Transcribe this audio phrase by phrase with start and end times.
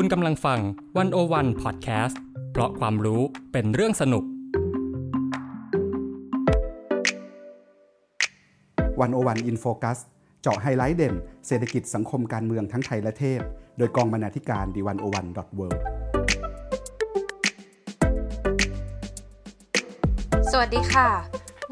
[0.00, 0.60] คุณกำลังฟัง
[0.98, 2.20] วันโอวันพอดแคสต์
[2.52, 4.24] เพราะความรู้เป็นเรื่องสนุก
[9.00, 9.98] 101 In Focus
[10.42, 11.14] เจาะไฮไลท์เด่น
[11.46, 13.40] เศรษฐกิจสังคมการเมืองทั้งไทยและเทศ
[13.78, 15.60] โดยกองบรรณาธิการ The101.world
[20.52, 21.08] สวัสดีค่ะ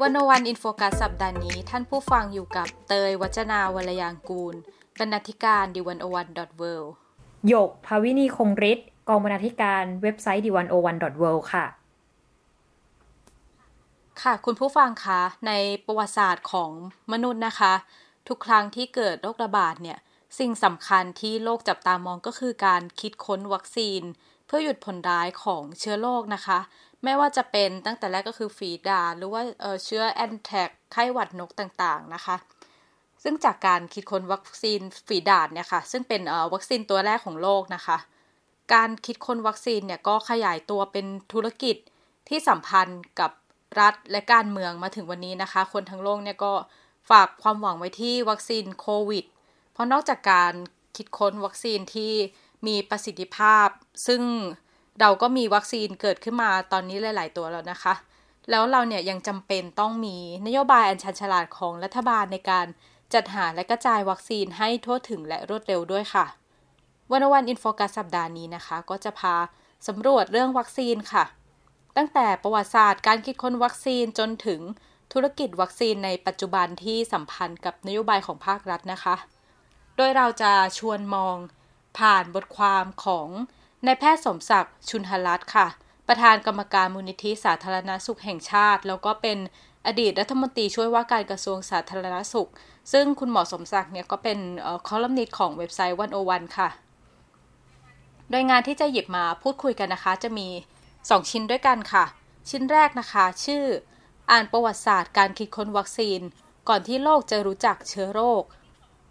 [0.01, 4.55] 101 In Focus สัปดาห์นี้ ท่านผู้ฟังอยู่กับเตยวัจนาวรยางกูล
[4.99, 6.63] บรรณาธิการดีวันโอวันดอทเว
[7.47, 11.65] หยกภาวินีคงฤทธิ์กองบรรณาธิการเว็บไซต์ดีวันโอวันดอทเวค่ะ
[14.21, 15.51] ค่ะ คุณผู้ฟังคะใน
[15.85, 16.71] ประวัติศาสตร์ของ
[17.11, 17.73] มนุษย์นะคะ
[18.27, 19.97] ทุกครั้งที่เกิดโรคระบาดเนี่ย
[20.39, 24.01] สิ่งสำคัญที่โลกจับตามองก็คือการคิดค้นวัคซีน
[24.45, 26.59] เพื่อหยุดผลร้ายของเชื้อโรคนะคะ
[27.03, 29.41] ไม่ว่าจะเป็นตั้งแต่แรกก็คือฝีดา หรือว่า
[29.85, 32.35] เชื้อแอนแทกไข้หวัดนกต่างๆนะคะ
[33.23, 36.21] ซึ่งจากการคิดค้นวัคซีนฝีดาษเนี่ยค่ะ ซึ่งเป็น
[36.53, 37.97] วัคซีนตัวแรกของโลกนะคะ
[38.73, 41.75] การคิดค้นวัคซีนเนี่ยก็ขยายตัวเป็นธุรกิจ
[42.27, 43.31] ที่สัมพันธ์กับ
[43.79, 46.53] รัฐและการเมืองมาถึงวันนี้นะคะ คนทั้งโลกเนี่ยก็
[47.09, 49.25] ฝากความหวังไว้ที่วัคซีนโควิด
[49.73, 50.53] เพราะนอกจากการ
[50.97, 52.13] คิดค้นวัคซีนที่
[52.67, 53.67] มีประสิทธิภาพ
[54.07, 54.21] ซึ่ง
[54.99, 57.93] เราก็มีวัคซีนเกิดขึ้นมาตอนนี้หลาย ๆ ตัวแล้วนะคะ
[58.49, 62.67] แล้วเราเนี่ยยังจำเป็นต้องมีนโยบายอันชันฉลาดของรัฐบาลในการ
[63.13, 66.25] จัดหาและกระจายวัคซีนให้ทั่วถึงและรวดเร็วด้วยค่ะ
[67.11, 69.35] วันวันอินโฟกัสสัปดาห์นี้นะคะ ก็จะพา
[69.87, 71.25] สำรวจเรื่องวัคซีนค่ะ
[71.97, 74.61] ตั้งแต่ประวัติศาสตร์การคิดค้นวัคซีนจนถึง
[75.13, 79.15] ธุรกิจวัคซีนในปัจจุบันที่สัมพันธ์กับนโยบายของภาครัฐนะคะ
[79.95, 81.35] โดยเราจะชวนมอง
[81.99, 83.27] ผ่านบทความของ
[83.85, 85.67] นายแพทย์สมศักดิ์ชุนหรัตน์ค่ะ
[86.07, 89.37] ประธานกรรมการมูลนิธิสาธารณสุขแห่งชาติ แล้วก็เป็น
[89.87, 92.49] อดีตรัฐมนตรีช่วยว่าการกระทรวงสาธารณสุข
[92.93, 94.39] ซึ่งคุณหมอสมศักดิ์เนี่ยก็เป็น
[94.87, 96.69] คอลัมนิสต์ของเว็บไซต์101ค่ะ
[98.29, 100.47] โดยงานที่จะหยิบมาพูดคุยกันนะคะ จะมี
[100.89, 102.05] 2 ชิ้นด้วยกันค่ะ
[102.49, 103.63] ชิ้นแรกนะคะ ชื่อ
[104.31, 106.19] อ่านประวัติศาสตร์การคิดค้นวัคซีน
[106.69, 108.43] ก่อนที่โลกจะรู้จักเชื้อโรค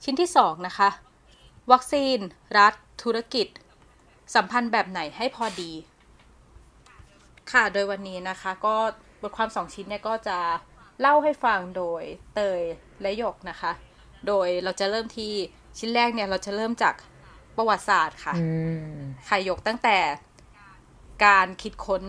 [0.05, 0.91] ชิ้นที่ 2 นะคะ
[1.73, 2.19] วัคซีน
[2.59, 3.47] รัฐ ธุรกิจ
[4.35, 5.73] สัมพันธ์แบบไหนให้พอดี
[7.51, 8.77] ค่ะ โดยวันนี้นะคะก็
[9.29, 10.39] ทความสองชิ้นเนี่ยก็จะ
[11.01, 12.03] เล่าให้ฟังโดย
[12.35, 12.63] เตย
[13.03, 13.73] และหยกนะคะ
[14.27, 15.33] โดยเราจะเริ่มที่
[15.79, 16.95] ชิ้นแรกเนี่ยเราจะเริ่มจาก
[17.57, 18.35] ประวัติศาสตร์ค่ะ
[19.29, 19.99] ค่ะยกตั้งแต่
[21.27, 22.03] การคิดค้น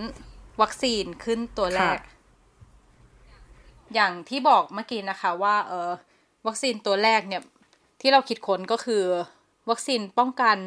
[0.61, 1.99] วัคซีนขึ้นตัวแรก
[3.93, 5.89] อย่างที่บอกเมื่อกี้นะคะว่า เออ
[6.47, 7.41] วัคซีนตัวแรกเนี่ย
[8.01, 9.03] ที่เราคิดค้นก็คือ
[9.69, 10.57] วัคซีนป้องกัน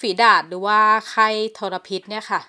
[0.00, 1.28] ฝีดาษหรือว่าไข้
[1.58, 2.40] ทรพิษเนี่ยค่ะ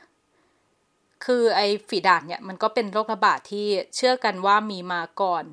[1.26, 5.44] คือไอฝีดาษเนี่ยมันก็เป็นโรคระบาดที่เชื่อกันว่ามีมาก่อน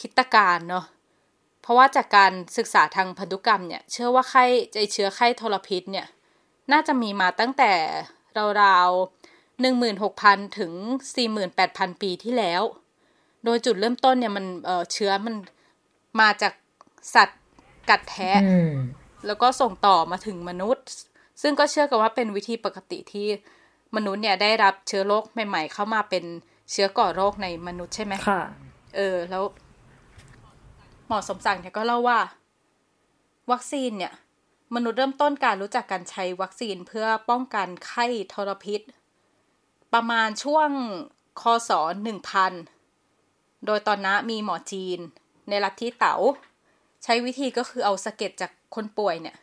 [0.00, 0.84] คิตการเนาะ
[1.62, 4.44] เพราะว่าจากการศึกษาทางพันธุกรรมเนี่ย เชื่อว่าไข้
[4.76, 6.06] ไอเชื้อไข้ทรพิษเนี่ย
[6.72, 7.72] น่าจะมีมาตั้งแต่
[8.62, 10.72] ราวๆหนึ่งหมื่นหกพันถึง
[11.14, 12.62] สี่หมื่นแปดพันปีที่แล้ว
[13.44, 15.34] โดยจุดเริ่มต้นเนี่ยมันเเชื้อมัน
[16.20, 16.52] มาจาก
[17.14, 17.40] สัตว์
[17.90, 18.40] กัดแทะ
[19.26, 20.86] แล้วก็ส่งต่อมาถึงมนุษย์
[21.42, 23.26] ซึ่งก็เชื่อกันว่าเป็นวิธีปกติที่
[23.96, 26.24] มนุษย์เนี่ยได้รับเชื้อโรคใหม่ ๆ เข้ามาเป็น
[26.70, 28.40] เชื้อก่อโรคในมนุษย์ใช่ไหมค่ะ
[28.96, 29.44] เออ แล้ว
[31.06, 32.18] หมอสมศักดิ์เนี่ยก็เล่าว่า
[33.50, 34.12] วัคซีนเนี่ย
[34.74, 38.80] มนุษย์เริ่มต้นการรู้จักการใช้วัคซีนเพื่อป้องกันไข้ทรพิษ
[39.92, 40.68] ประมาณช่วง
[41.40, 41.70] คศ
[42.02, 42.52] หนึ่งพัน
[43.66, 44.98] โดยตอนนั้นมีหมอจีน
[45.48, 46.16] ในรัฐที่เต๋า
[47.04, 49.36] ใช้วิธีก็คือเอาสะเก็ดจากคนป่วยเนี่ย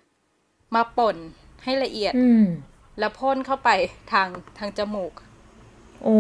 [0.76, 1.18] มาป่น
[1.64, 2.14] ให้ละเอียด
[3.02, 3.70] แล้วพ่นเข้าไป
[4.12, 5.14] ทางทางจมูก
[6.04, 6.18] โอ้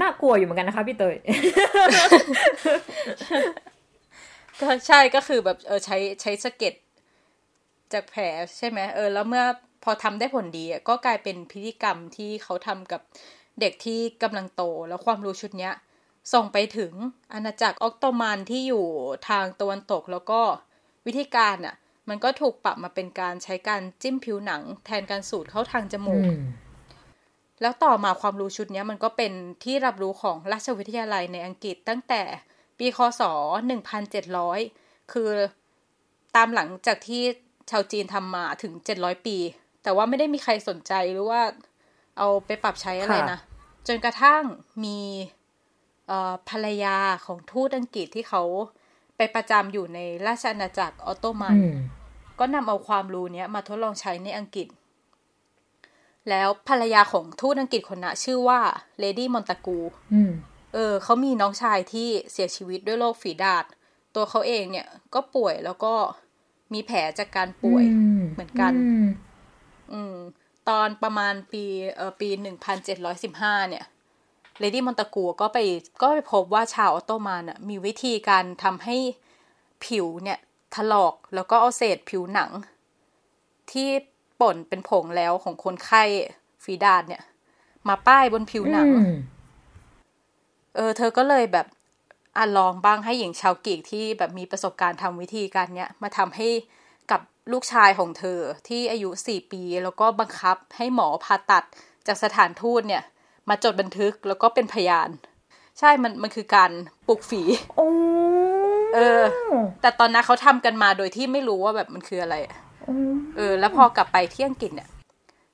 [0.00, 1.16] น่ากลัวอยู่เหมือนกันนะคะพี่เตย
[4.60, 6.74] ก็ใช่ก็คือแบบเออใช้ใช้สเก็ต
[7.92, 8.22] จากแผล
[8.58, 9.44] ใช่ไหมเออ แล้วเมื่อ
[9.84, 13.00] พอทำได้ผลดีก็กลายเป็นพิธีกรรมที่เขาทำกับ
[13.60, 15.74] เด็กที่กำลังโต แล้วความรู้ชุดเนี้ย
[16.32, 16.92] ส่งไปถึง
[17.32, 18.84] อาณาจักรออกโตมันที่อยู่
[19.28, 20.40] ทางตะวันตกแล้วก็
[21.06, 21.74] วิธีการอะ่ะ
[22.08, 26.24] มันก็ถูกปรับมาเป็นการใช้การจิ้มผิวหนัง แทนการสูดเข้าทางจมูก
[27.60, 29.32] แล้วต่อมาความรู้ชุดนี้มันก็เป็น
[29.64, 32.22] ที่รับรู้ของราชวิทยาลัยในอังกฤษตั้งแต่
[32.78, 33.22] ปีคศ
[34.36, 35.30] 1700 คือ
[36.36, 37.22] ตามหลังจากที่
[37.70, 39.36] ชาวจีนทำมาถึง 700 ปี
[39.82, 41.42] แต่ว่าไม่ได้มีใครสนใจหรือว่า
[42.18, 43.38] เอาไปปรับใช้อะไรนะ
[43.86, 44.42] จนกระทั่ง
[44.84, 45.00] มี
[46.48, 48.42] ภรรยาของทูตอังกฤษที่เขา
[49.16, 51.56] ไปประจำอยู่ในราชอาณาจักรออตโตมัน
[52.38, 54.68] ก็นำเอาความรู้เนี้ยมาทดลองใช้ในอังกฤษ
[56.30, 58.60] แล้วภรรยาของทูตอังกฤษคนนั้นชื่อว่า
[58.98, 59.78] เลดี้มอนตากู
[60.74, 63.64] เออเขามีน้องชายที่เสียชีวิตด้วยโรคฝีดาษ
[64.14, 65.94] ตัวเขาเองเนี่ยก็ป่วยแล้วก็
[66.72, 67.84] มีแผลจากการป่วย
[68.32, 68.72] เหมือนกัน
[69.92, 70.16] อืม
[70.68, 71.64] ตอนประมาณปี
[71.96, 73.84] เอ่อปีหนึ่งพันเจ็ดร้อยสิบห้าเนี่ย
[74.58, 75.58] เลดี้มอนตากูก็ไป
[76.00, 78.96] ก็ไปพบว่าชาวออตโตมันอะมีวิธีการทำให้
[79.84, 80.38] ผิวเนี่ย
[80.76, 82.50] ถลอก แล้วก็เอาเศษผิวหนัง
[83.72, 83.88] ที่
[84.40, 86.02] ป่นเป็นผงแล้วของคนไข้
[86.64, 87.22] ฟีดาดเนี่ย
[87.88, 89.16] มาป้ายบนผิวหนังอืม
[90.76, 91.66] เออ เธอก็เลยแบบ
[92.36, 96.48] อะลองบ้างให้หญิงชาวกรีกที่แบบมีประสบการณ์ทำวิธีการเนี้ยมาทำให้
[97.10, 97.20] กับ
[97.52, 98.38] ลูกชายของเธอ
[98.68, 101.64] ที่อายุสี่ปี แล้วก็บังคับให้หมอผ่าตัด
[102.06, 103.02] จากสถานทูตเนี่ย
[103.48, 105.10] มาจดบันทึกแล้วก็เป็นพยาน
[105.78, 106.70] ใช่มันมันคือการ
[107.06, 107.42] ปลูกฝี
[107.76, 107.88] โอ้
[108.94, 109.22] เออ
[109.80, 112.56] แต่ตอนนั้นเขาทำกันมาโดยที่ไม่รู้ว่าแบบมันคืออะไรอะ
[113.36, 114.88] เออ แล้วพอกลับไปที่อังกฤษเนี่ย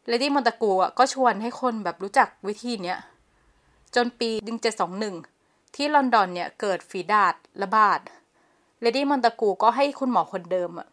[0.09, 2.99] เลดี้มอนตากูอะก็ชวนให้คนแบบรู้จักวิธีเนี้ย
[3.95, 5.15] จนปีหนึ่งเจ็ดสองหนึ่ง
[5.75, 8.01] ที่ลอนดอนเนี่ยเกิดฝีดาษระบาด
[8.81, 10.89] เลดี้มอนตากูก็ให้คุณหมอคนเดิมอะ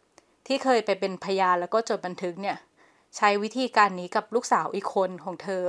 [0.47, 2.57] ที่เคยไปเป็นพยานแล้วก็จดบันทึกเนี่ย
[3.17, 5.63] ใช้วิธีการนี้กับลูกสาวอีกคนของเธอ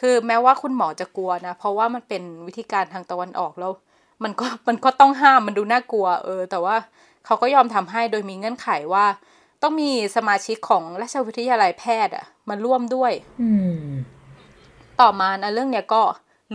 [0.00, 3.72] คือแม้ว่าคุณหมอจะกลัวนะ เพราะว่ามันเป็นวิธีการทางตะวันออกแล้ว
[4.24, 6.76] มันก็มันก็ต้องห้ามมันดูน่ากลัว เออ แต่ว่า
[7.24, 9.06] เขาก็ยอมทำให้โดยมีเงื่อนไขว่า
[9.62, 13.50] ต้องมีสมาชิกของราชวิทยาลัยแพทย์อะมาร่วมด้วย อื
[13.82, 13.86] ม
[15.00, 16.02] ต่อมานะเรื่องเนี้ยก็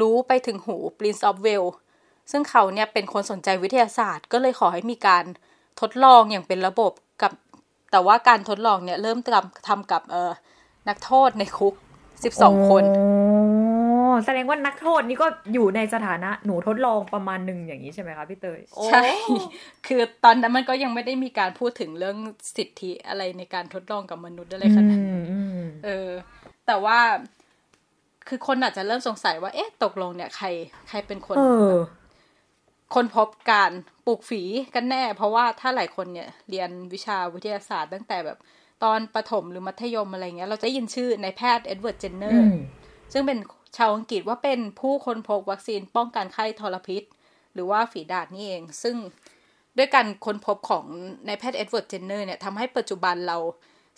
[0.02, 1.74] รู้ไปถึงหู Prince of Wales
[2.32, 5.24] ซึ่งเขาเนี่ยเป็นคนสนใจวิทยาศาสตร์ ก็เลยขอให้มีการ
[5.82, 6.92] ทดลองอย่างเป็นระบบ
[7.22, 7.32] กับ
[7.92, 10.32] แต่ว่าการทดลองเนี่ยเริ่มทำทำกับเออ
[10.88, 11.74] นักโทษในคุก
[12.22, 13.06] 12คนโอ้
[14.26, 19.06] แสดงว่านักโทษนี่ก็อยู่ในสถานะหนูทดลองประมาณหนึ่งอย่างนี้ใช่ไหมคะพี่เตยใช่
[19.88, 22.18] คือตอนนั้นมันก็ยังไม่ได้มีการพูดถึงเรื่อง
[22.58, 26.10] สิทธิอะไรในการทดลองกับมนุษย์อะไรขนาดนั้นอืมเออ
[26.68, 27.00] แต่ว่า
[28.28, 30.48] คือคนอาจจะเริ่มสงสัยว่า เอ๊ะ ตกลงเนี่ยใคร
[30.90, 31.74] ใครเป็นคนเออ
[32.96, 33.72] ค้นพบการ
[34.06, 34.42] ปลูกฝี
[34.76, 38.38] กันแน่ เพราะว่าถ้าหลายคนเนี่ยเรียนวิชาวิทยาศาสตร์ตั้งแต่แบบ
[38.84, 42.54] ตอนประถมหรือมัธยมอะไรเงี้ย เราจะได้ยินชื่อนายแพทย์เอ็ดเวิร์ดเจนเนอร์ อืม
[43.14, 43.38] ซึ่งเป็น
[43.78, 47.04] ชาวอังกฤษว่าเป็นผู้ค้นพบวัคซีนป้องกันไข้ทรพิษ
[47.54, 48.96] หรือว่าฝีดาษนี่เอง ซึ่ง
[49.78, 50.86] ด้วยการค้นพบของ
[51.28, 53.38] นายแพทย์เอ็ดเวิร์ดเจนเนอร์เนี่ยทำให้ปัจจุบันเรา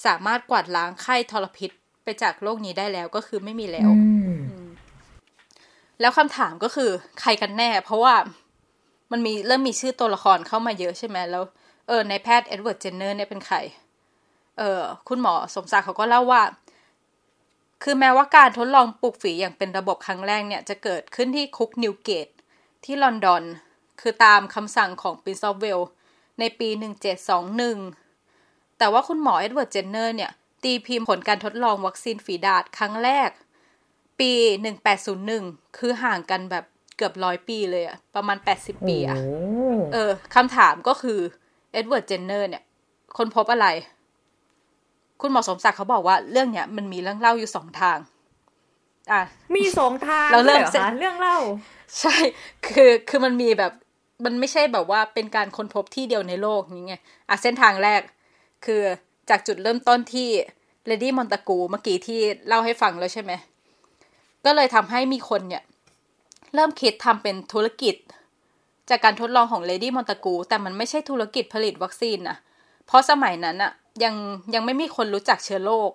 [0.06, 1.72] สามารถกวาดล้างไข้ทรพิษ
[2.04, 4.02] ไปจากโลกนี้ได้แล้วก็คือไม่มีแล้วอื
[4.36, 4.42] ม
[6.02, 6.90] แล้วคำถามก็คือ
[7.22, 8.16] ใครกันแน่ เพราะว่า
[9.12, 11.44] มันมีเริ่มมีชื่อตัวละครเข้ามาเยอะใช่ไหมแล้ว
[11.88, 13.58] เออนายแพทย์เอ็ดเวิร์ดเจนเนอร์เนี่ยเป็นใคร
[14.58, 16.42] เออคุณหมอสมศักดิ์เขาก็เล่าว่า
[17.83, 22.27] คือแม้ว่าการทดลองปลูกฝีอย่างเป็นระบบครั้งแรกเนี่ยจะเกิดขึ้นที่คุกนิวเกต
[22.85, 23.44] ที่ลอนดอน
[24.01, 25.80] คือตามคำสั่งของ Prince of Wales
[26.39, 26.69] ในปี
[27.53, 30.31] 1721 แต่ว่าคุณหมอเอ็ดเวิร์ดเจนเนอร์เนี่ย
[30.63, 33.30] ตีพิมพ์ผลการทดลองวัคซีนฝีดาษครั้งแรก
[34.19, 34.31] ปี
[35.06, 36.65] 1801 คือห่างกันแบบ
[36.97, 39.36] เกือบร้อยปีเลยอะประมาณ 80 ปีอะโอ้
[39.94, 41.19] เออคำถามก็คือ
[41.74, 42.63] เอ็ดเวิร์ดเจนเนอร์เนี่ย
[43.18, 43.68] ค้นพบอะไร
[45.25, 47.98] คุณหมอสมศักดิ์เขาบอกว่าเรื่องเนี้ยมันมีเรื่องเล่าอยู่สองทาง
[49.12, 49.22] อะ
[49.56, 51.38] มีสองทางเราเริ่มด้วยหอคะเรื่องเล่า
[52.00, 52.16] ใช่
[52.68, 53.72] คือคือมันมีแบบ
[54.25, 56.96] มันไม่ใช่แบบว่าเป็นการค้นพบที่เดียวในโลกนี้ไง
[57.30, 58.02] อะเส้นทางแรก
[58.66, 58.81] คือ
[59.30, 60.30] จากจุดเริ่มต้นที่
[60.86, 63.31] เลดี้มอนตากูเมื่อกี้ที่เล่าให้ฟังแล้วใช่ไหม
[64.46, 65.64] ก็เลยทำให้มีคนเนี่ย
[66.54, 67.96] เริ่มคิดทำเป็นธุรกิจ
[68.90, 72.38] จากการทดลองของเลดี้มอนตากูแต่มันไม่ใช่ธุรกิจผลิตวัคซีนนะ
[72.88, 73.71] เพราะสมัยนั้นอะ
[74.03, 74.15] ยัง
[74.53, 75.91] ยังไม่มีคนรู้จักเชื้อโรค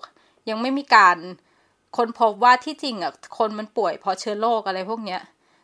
[0.48, 1.16] ยังไม่มีการ
[1.96, 5.20] ค้นพบว่าที่จริงอะคนมันป่วยเพราะเชื้อโรคอะไรพวกเนี้ย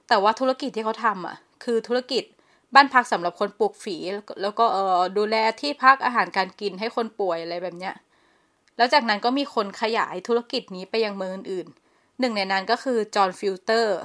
[0.08, 2.24] แต่ว่าธุรกิจที่เขาทำอะคือธุรกิจ
[2.74, 3.96] บ้านพักสำหรับคนปลูกฝี
[4.42, 7.94] แล้วก็เออดูแลที่พักอาหารการกินให้คนป่วยอะไรแบบเนี้ย
[8.76, 13.98] แล้วจากนั้นก็มีคนขยายธุรกิจนี้ไปยังเมืองอื่นๆหนึ่งในนั้นก็คือจอห์นฟิวสเตอร์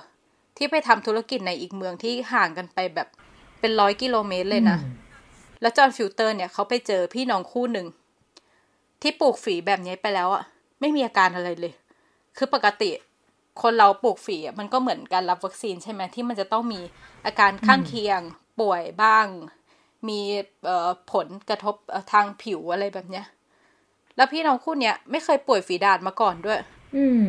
[0.57, 3.07] ที่ไปทำธุรกิจในอีกเมืองที่ห่างกันไปแบบ
[3.59, 4.77] เป็นร้อยกิโลเมตรเลยนะ
[5.61, 7.87] แล้วจอห์นฟิวสเตอร์เนี่ยเขาไปเจอพี่น้องคู่หนึ่ง
[9.01, 10.43] ที่ปลูกฝีแบบนี้ไปแล้วอะ
[10.79, 11.73] ไม่มีอาการอะไรเลย
[12.37, 12.91] คือปกติ
[13.61, 16.81] คนเราปลูกฝีอะมันก็เหมือนการรับวัคซีนใช่ไหมที่มันจะต้องมี
[17.25, 18.21] อาการข้างเคียง
[18.59, 19.25] ป่วยบ้าง
[20.07, 20.19] มี
[20.65, 23.25] เอ่อผลกระทบเอ่อทางผิวอะไรแบบเนี้ย
[24.15, 26.59] แล้วพี่น้องคู่เนี้ยไม่เคยป่วยฝีดาษมาก่อนด้วย
[26.97, 27.25] อืม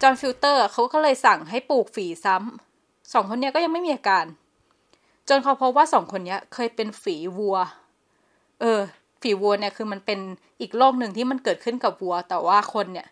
[0.00, 4.24] จอห์นฟิวสเตอร์เขาก็เลยสั่งให้ปลูกฝีซ้ำสองคนเนี้ยก็ยังไม่มีอาการ
[5.28, 7.56] จนเขาพบว่าสองคนเนี้ยเคยเป็นฝีวัว
[8.60, 8.80] เออ
[9.22, 10.18] ฝีวัวเนี่ยคือมันเป็น
[10.60, 13.06] อีกโรคหนึ่งที่มันเกิดขึ้นกับวัว แต่ว่าคนเนี่ย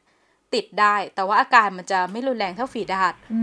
[0.54, 3.40] ติดได้ แต่ว่าอาการมันจะไม่รุนแรงเท่าฝีดาษอื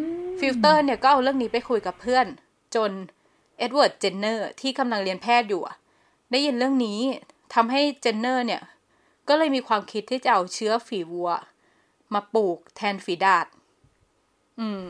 [0.00, 2.26] มฟิวสเตอร์เนี่ยก็เอาเรื่องนี้ไปคุยกับเพื่อน
[2.74, 2.90] จน
[3.58, 5.76] เอ็ดเวิร์ดเจนเนอร์ที่กำลังเรียนแพทย์อยู่อะ
[6.30, 7.00] ได้ยินเรื่องนี้
[7.54, 8.62] ทำให้เจนเนอร์เนี่ย
[9.28, 11.30] ก็เลยมีความคิดที่จะเอาเชื้อฝีวัว
[12.14, 13.46] มาปลูกแทนฝีดาษ
[14.60, 14.80] อืม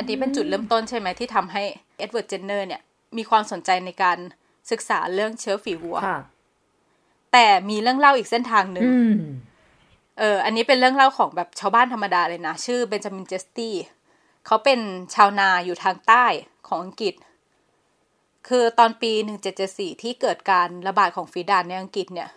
[0.00, 1.62] อืมอันนี้เป็นจุดเริ่มต้นใช่ไหมที่ทำให้
[1.98, 2.80] เอ็ดเวิร์ดเจนเนอร์เนี่ย
[3.16, 4.18] มีความสนใจในการ
[4.70, 6.20] ศึกษาเรื่องเชื้อฝีวัวค่ะ
[7.32, 9.14] แต่มีเรื่องเล่าอีกเส้นทางหนึ่งอืม
[10.18, 13.74] เออ อันนี้เป็นเรื่องเล่าของแบบชาวบ้านธรรมดาเลยนะ ชื่อเบนจามินเจสตี้
[14.46, 14.80] เขาเป็น
[15.14, 16.24] ชาวนาอยู่ทางใต้
[16.68, 17.14] ของอังกฤษ
[18.48, 19.12] คือตอนปี
[19.56, 22.28] 1774 ที่เกิดการระบาดของฝีดาดในอังกฤษเนี่ย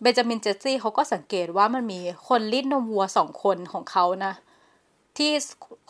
[0.00, 4.34] เบนจามินเจสซี่เขาก็สังเกตว่ามันมีคนลิ้นนมวัวสองคนของเขานะ
[5.16, 5.30] ที่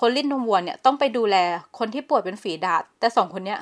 [0.00, 1.36] คนลิ้นนมวัวเนี่ยต้องไปดูแล
[1.78, 3.60] คนที่ป่วยเป็นฝีดาดแต่สองคนเนี้ย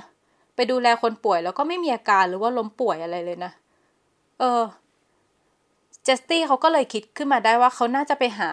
[0.57, 3.53] ไปดูแลคนป่วยแล้วก็ไม่มีอาการหรือว่าล้มป่วยอะไรเลยนะ
[4.39, 4.63] เออ
[6.03, 8.51] เจสตี้เขาก็เลยคิดขึ้นมาได้ว่าเขาน่าจะไปหา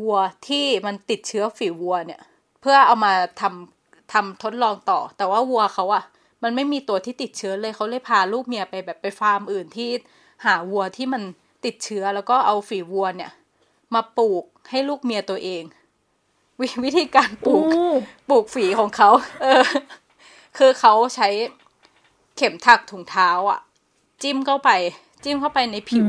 [0.00, 0.18] วัว
[0.48, 2.20] ที่มันติดเชื้อฝีวัวเนี่ย
[2.60, 6.04] เพื่อเอามาทำทำทดลองต่อ แต่ว่าวัวเขาอะ
[6.42, 9.88] มันไม่มีตัวที่ติดเชื้อเลยเขาเลยพาลูกเมียไปแบบไปฟาร์มอื่นที่
[10.44, 11.22] หาวัวที่มัน
[11.64, 13.30] ติดเชื้อแล้วก็เอาฝีวัวเนี่ย
[13.94, 15.62] มาปลูกให้ลูกเมียตัวเอง
[16.60, 17.64] ววิธีการปลูก
[18.28, 19.10] ปลูกฝีของเขา
[19.42, 19.64] เออ
[20.58, 21.28] คือเขาใช้
[22.36, 23.60] เข็มถักถุงเท้าอะ
[24.22, 24.70] จิ้มเข้าไป
[25.24, 26.06] จิ้มเข้าไปในผิว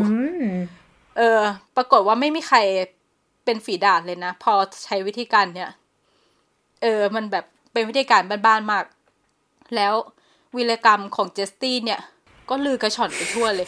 [1.18, 1.42] เออ
[1.76, 2.58] ปรากฏว่าไม่มีใคร
[3.46, 4.54] เป็นฝีดาดเลยนะ พอ
[4.84, 5.72] ใช้วิธีการเนี้ย
[6.82, 8.86] เออ มันแบบเป็นวิธีการบ้านๆมาก
[9.76, 9.94] แล้ว
[10.56, 12.00] วิรกรรมของเจสตี้เนี่ย
[12.50, 13.68] ก็ลือกระชอนไปทั่วเลย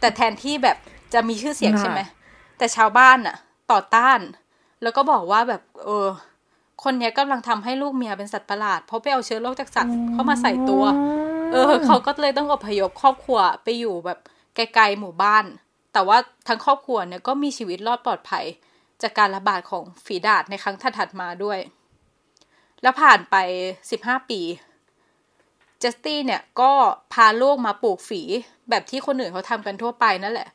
[0.00, 0.76] แต่แทนที่แบบ
[1.14, 2.00] จะมีชื่อเสียงใช่ไหม
[2.58, 3.36] แต่ชาวบ้านน่ะ
[3.72, 4.18] ต่อต้าน
[4.82, 6.08] แล้วก็บอกว่าแบบเออ
[6.82, 10.84] คนเนี้ยกำลังทำให้ลูกเมียเป็นสัตว์ประหลาด เพราะไปเอาเชื้อโรคจากสัตว์เข้ามาใส่ตัว
[11.52, 14.18] เออ เขาก็เลยต้องอพยพครอบครัวไปอยู่แบบ
[14.56, 15.44] ไกลๆหมู่บ้าน
[15.92, 18.44] แต่ว่าทั้งครอบครัวเนี่ยก็มีชีวิตรอดปลอดภัย
[19.02, 21.58] จากการระบาดของฝีดาดในครั้งถัดๆมาด้วย
[22.82, 23.36] แล้วผ่านไป
[23.90, 24.40] สิบห้าปี
[25.78, 26.72] เจสตี้เนี่ยก็
[27.12, 28.22] พาลูกมาปลูกฝี
[28.70, 30.48] แบบที่คนอื่นเขาทำกันทั่วไปนั่นแหละ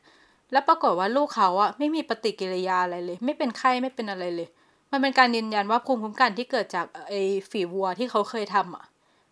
[0.52, 4.48] แล้วปรากฏว่าลูกเขาอะไม่มีปฏิกิริยาอะไรเลย ไม่เป็นไข้ไม่เป็นอะไรเลย
[4.90, 8.84] มันเป็นการยืนยันว่าภูมิคุ้มกันที่เกิดจากไอ้ฝีวัวที่เขาเคยทำอะ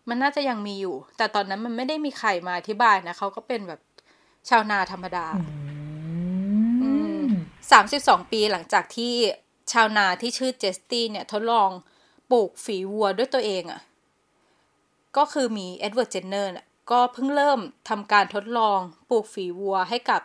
[0.09, 3.81] มันน่าจะยังมีอยู่ แต่ตอนนั้นมันไม่ได้มีใครมาอธิบายนะเขาก็เป็นแบบ
[4.49, 5.25] ชาวนาธรรมดา
[7.71, 9.13] สามสิบสองปีหลังจากที่
[9.71, 11.69] ชาวนาที่ชื่อเจสตี้เนี่ยทดลอง
[12.31, 13.81] ปลูกฝีวัวด้วยตัวเองอะ่ะ
[15.17, 17.59] ก็คือมีเอ็ดเวิร์ดเจนเนอร์เนี่ยก็เพิ่งเริ่ม
[17.89, 20.21] ทำการทดลองปลูกฝีวัวให้กับ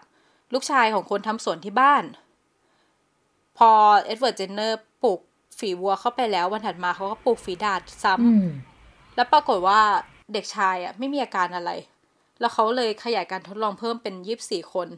[0.52, 2.04] ลูกชายของคนทำสวนที่บ้าน
[3.58, 3.70] พอ
[4.04, 5.20] เอ็ดเวิร์ดเจนเนอร์ปลูก
[5.58, 9.80] ฝีวัวเข้าไปแล้ววันถัดมาเขาก็ปลูกฝีดาษซ้ำแล้วปรากฏว่า
[10.32, 11.70] เด็กชายอะไม่มีอาการอะไร
[12.40, 14.88] แล้วเขาเลยขยายการทดลองเพิ่มเป็นยี่สิบสี่คน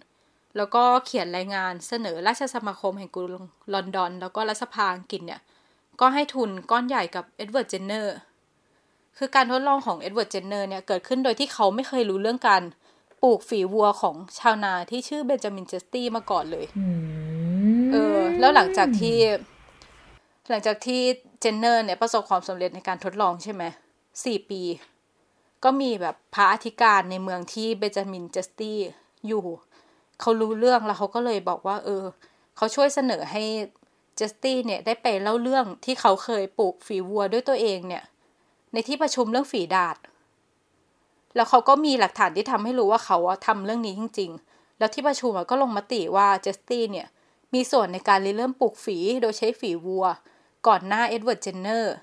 [0.56, 3.44] แล้วก็เขียนรายงานเสนอราชสมาคมแห่งกรุง
[3.74, 5.40] ลอนดอน แล้วก็รัฐสภาอังกฤษเนี่ย
[6.00, 8.14] ก็ให้ทุนก้อนใหญ่กับเอ็ดเวิร์ดเจนเนอร์
[9.18, 12.74] คือการทดลองของเอ็ดเวิร์ดเจนเนอร์เนี่ยเกิดขึ้นโดยที่เขาไม่เคยรู้เรื่องการป
[13.24, 16.66] ลูกฝีวัวของชาวนาที่ชื่อเบนจามินเจสตี้มาก่อนเลย
[17.92, 19.16] เออ แล้วหลังจากที่
[20.50, 21.00] หลังจากที่
[21.40, 23.62] เจนเนอร์เนี่ยประสบความสำเร็จในการทดลองใช่ไหม
[24.24, 24.62] สี่ปี
[25.64, 28.78] ก็มีแบบพระอธิการในเมืองที่เบนจามินเจสตี้
[29.26, 29.44] อยู่
[30.20, 32.04] เขารู้เรื่องแล้วเขาก็เลยบอกว่า เออ
[32.56, 33.42] เขาช่วยเสนอให้
[34.16, 38.04] เจสตี้เนี่ยได้ไปเล่าเรื่องที่เขาเคยปลูกฝีวัวด้วยตัวเองเนี่ย
[38.72, 39.96] ในที่ประชุมเรื่องฝีดาด
[41.34, 47.06] แล้วเขาก็มีหลักฐานที่ทำให้รู้ว่าเขาทำเรื่องนี้จริง ๆ แล้วที่ประชุมก็ลงมติว่าเจสตี้เนี่ย
[47.54, 50.06] มีส่วนในการเริ่มปลูกฝีโดยใช้ฝีวัว
[50.66, 51.94] ก่อนหน้าเอ็ดเวิร์ดเจนเนอร์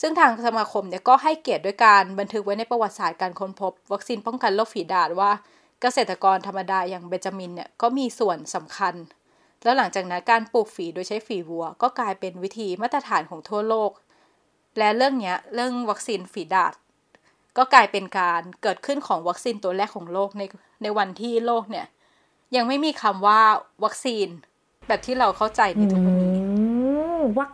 [0.00, 5.30] ซึ่งทางสมาคมเนี่ยก็ให้เกียรติด้วยการบันทึกไว้ในประวัติศาสตร์การค้นพบ วัคซีนป้องกันโรคฝีดาษว่า
[5.80, 8.94] เกษตรกรธรรมดาอย่างเบนจามินเนี่ยก็มีส่วนสำคัญ
[9.62, 13.90] แล้วหลังจากนั้นการปลูกฝีโดยใช้ฝีวัว ก็กลายเป็นวิธีมาตรฐานของทั่วโลก
[14.78, 16.74] และเรื่องนี้เรื่องวัคซีนฝีดาษ
[17.58, 20.42] ก็กลายเป็นการเกิดขึ้นของวัคซีนตัวแรกของโลกใน
[20.82, 21.86] ในวันที่โลกเนี่ย
[22.56, 23.40] ยังไม่มีคำว่า
[23.84, 24.28] วัคซีน
[24.88, 26.36] แบบที่เราเข้าใจในทุกวันนี้
[27.38, 27.52] วัค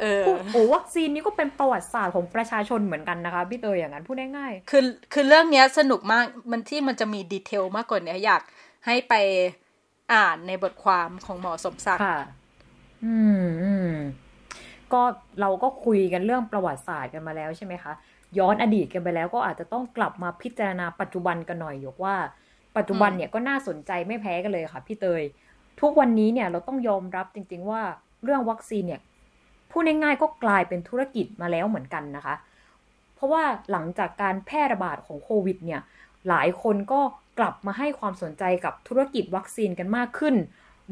[0.00, 8.42] เออโอ้วัคซีนนี้ก็เป็นประวัติศาสตร์ของประชาชนเหมือนกันนะคะพี่เตยอย่างนั้นพูดง่ายๆคือคือเรื่องเนี้ยสนุกมากมันที่มันจะมีดีเทลมากกว่านี้อยาก
[8.86, 9.14] ให้ไป
[10.14, 12.18] อ่านในบทความของหมอสมศักดิ์ค่ะ
[13.04, 13.94] อืมอืม
[14.92, 15.02] ก็
[15.40, 17.92] เราก็คุยกันเรื่องประวัติศาสตร์กันมาแล้วใช่ไหมคะ
[18.38, 22.16] ย้อนอดีตกันไปแล้วก็อาจจะต้องกลับมาพิจารณาปัจจุบันกันหน่อยยกว่า
[22.76, 25.22] ปัจจุบันเนี่ยก็น่าสนใจไม่แพ้กันเลยค่ะพี่เตย
[25.80, 27.82] ทุกวันนี้เนี่ยเราต้องยอมรับจริง ๆ ว่า
[28.24, 29.00] เรื่องวัคซีนเนี่ย
[29.70, 32.34] พูดง่ายๆก็กลายเป็นธุรกิจมาแล้วเหมือนกันนะคะ
[33.14, 35.80] เพราะว่าหลังจากการแพร่ระบาดของโควิดเนี่ย
[36.28, 37.00] หลายคนก็
[37.38, 40.34] กลับมาให้ความสนใจกับธุรกิจวัคซีนกันมากขึ้น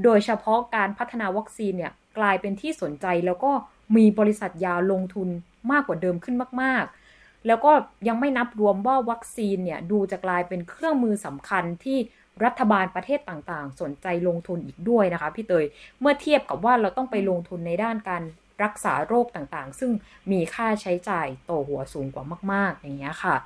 [0.05, 3.53] โดยเฉพาะการพัฒนาวัคซีนเนี่ยกลายเป็นที่สนใจแล้วก็
[3.97, 5.29] มีบริษัทยาลงทุน
[5.73, 7.06] มากกว่าเดิมขึ้นมากๆ
[7.47, 7.73] แล้วก็
[8.09, 11.99] ยังไม่นับรวมว่าวัคซีนเนี่ยดูจะกลายเป็นเครื่องมือสำคัญที่
[12.45, 15.65] รัฐบาลประเทศต่างๆ สนใจลงทุนอีกด้วยนะคะพี่เตย
[16.01, 18.23] เมื่อเทียบกับว่าเราต้องไปลงทุนในด้านการ
[18.65, 19.91] รักษาโรคต่างๆ ซึ่ง
[20.33, 23.37] มีค่าใช้จ่ายต่อหัวสูงกว่ามาก ๆ อย่างเงี้ยค่ะ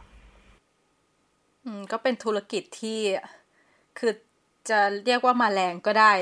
[1.64, 3.00] อืมก็เป็นธุรกิจที่
[3.98, 4.12] คือ
[4.70, 6.12] จะเรียกว่ามาแรงก็ได้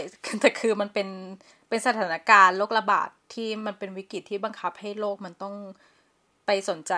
[0.40, 1.08] แต่คือมันเป็น
[1.68, 5.54] เป็นสถานการณ์โรคระบาดที่มันเป็นวิกฤตที่บังคับให้โลกมันต้อง
[6.46, 6.94] ไปสนใจ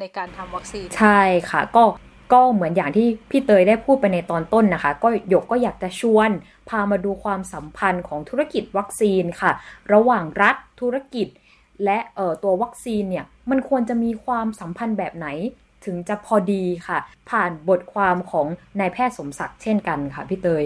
[0.00, 1.84] ในการทำวัคซีน ใช่ค่ะ ก็
[2.32, 6.30] ก็เหมือนอย่างที่พี่เตยได้พูดไปในตอนต้นนะคะ ก็หยกก็อยากจะชวน
[6.68, 9.50] พามาดูความสัมพันธ์ของธุรกิจวัคซีนค่ะ
[9.92, 11.28] ระหว่างรัฐธุรกิจ
[11.84, 15.28] และเอ่อตัววัคซีนเนี่ยมันควรจะมีความสัมพันธ์แบบไหน
[15.84, 16.98] ถึงจะพอดีค่ะ
[17.30, 18.46] ผ่านบทความของ
[18.80, 20.64] นายแพทย์สมศักดิ์เช่นกันค่ะพี่เตย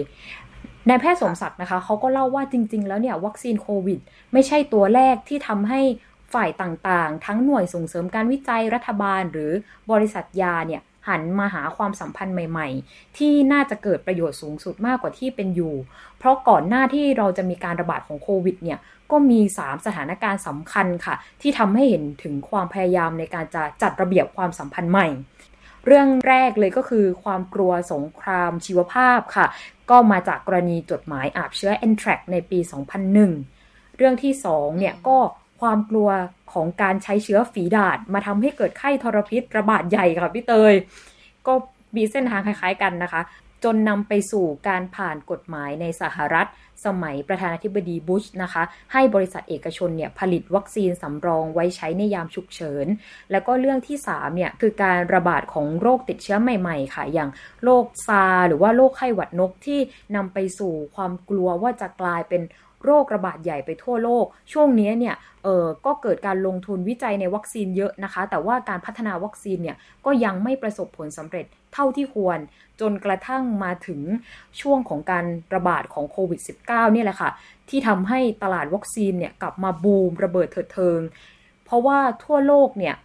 [0.89, 3.99] นายแพทย์สมศักดิ์นะคะเขาก็เล่าว่าจริง ๆ แล้วเนี่ยวัคซีนโควิด
[4.33, 5.81] ไม่ใช่ตัวแรกที่ทำให้
[6.33, 9.51] ฝ่ายต่างๆ ทั้งหน่วยส่งเสริมการวิจัยรัฐบาล หรือ
[9.91, 15.75] บริษัทยาเนี่ยหันมาหาความสัมพันธ์ใหม่ ๆ ที่น่าจะเกิดประโยชน์สูงสุดมากกว่าที่เป็นอยู่
[16.17, 18.79] เพราะก่อนหน้าที่เราจะมีการระบาดของโควิดเนี่ย
[19.11, 25.07] ก็มี 3 สถานการณ์สำคัญค่ะ ที่ทำให้เห็นถึงความพยายามในการจะจัดระเบียบความสัมพันธ์ใหม่
[25.85, 29.47] เรื่องแรกเลยก็คือความกลัวสงครามชีวภาพค่ะ
[29.89, 32.59] ก็มาจากกรณีจดหมายอาบเชื้อแอนแทรกในปี
[33.27, 35.17] 2001 เรื่องที่2เนี่ยก็
[35.61, 36.09] ความกลัว
[36.53, 40.73] ของการใช้เชื้อฝีดาดมาทำให้เกิดไข้ทรพิษระบาดใหญ่ค่ะพี่เตย
[41.47, 41.53] ก็
[41.95, 43.21] มีเส้นทางคล้าย ๆกันนะคะ
[43.63, 46.47] จนนำไปสู่การผ่านกฎหมายในสหรัฐ
[46.85, 52.87] สมัยประธานาธิบดีบุชนะคะ ให้บริษัทเอกชนเนี่ยผลิตวัคซีนสำรองไว้ใช้ในยามฉุกเฉิน
[53.31, 57.29] แล้วก็เรื่องที่3เนี่ยคือการระบาดของโรคติดเชื้อใหม่ๆ ค่ะ อย่าง
[57.63, 59.79] โรคซาหรือว่าโรคไข้หวัดนกที่
[60.15, 62.41] นำไปสู่ความกลัวว่าจะกลายเป็น
[62.85, 72.39] โรคระบาดใหญ่ไปทั่วโลก ช่วงนี้เนี่ยเออก็เกิดการลงทุนวิจัยในวัคซีนเยอะนะคะ แต่ว่าการพัฒนาวัคซีนเนี่ยก็ยังไม่ประสบผลสำเร็จเท่าที่ควร
[72.81, 74.01] จนกระทั่งมาถึง
[74.61, 77.29] ช่วงของการระบาดของโควิด -19 เนี่ยแหละค่ะ
[77.69, 80.99] ที่ทำให้ตลาดวัคซีนเนี่ยกลับมาบูมระเบิดเถิดเทิง
[81.65, 82.95] เพราะว่าทั่วโลกเนี่ย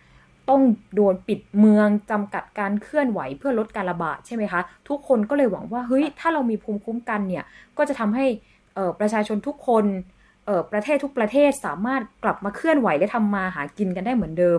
[0.51, 0.63] ต้อง
[0.95, 7.45] โดนปิดเมืองจำกัดการเคลื่อนไหวเพื่อลดการระบาดใช่ไหมคะ ทุกคนก็เลยหวังว่าเฮ้ยถ้าเรามีภูมิคุ้มกันเนี่ย
[7.79, 8.27] ก็จะทำให้
[9.01, 9.87] ประชาชนทุกคน
[10.73, 14.59] ประเทศทุกประเทศสามารถกลับมาเคลื่อนไหวและทำมาหากินกันได้เหมือนเดิม